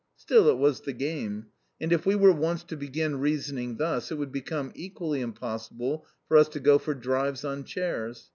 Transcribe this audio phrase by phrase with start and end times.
[0.15, 1.49] Still, it was the game,
[1.79, 6.37] and if we were once to begin reasoning thus, it would become equally impossible for
[6.37, 8.29] us to go for drives on chairs.